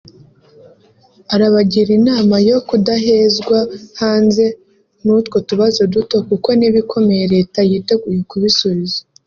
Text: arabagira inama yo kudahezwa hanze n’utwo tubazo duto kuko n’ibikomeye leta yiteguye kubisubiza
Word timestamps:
arabagira 1.33 1.89
inama 1.99 2.35
yo 2.49 2.57
kudahezwa 2.67 3.57
hanze 4.01 4.45
n’utwo 5.03 5.37
tubazo 5.47 5.81
duto 5.93 6.17
kuko 6.29 6.49
n’ibikomeye 6.59 7.23
leta 7.33 7.59
yiteguye 7.69 8.21
kubisubiza 8.31 8.99